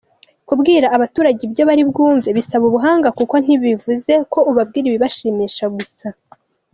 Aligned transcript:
Kubwira 0.47 0.87
abaturage 0.95 1.41
ibyo 1.47 1.63
bari 1.69 1.83
bwumve 1.89 2.29
bisaba 2.37 2.63
ubuhanga 2.69 3.09
kuko 3.17 3.33
ntibivuze 3.43 4.13
ko 4.31 4.39
ubabwira 4.51 4.85
ibibashimisha 4.87 5.65
gusa. 5.77 6.07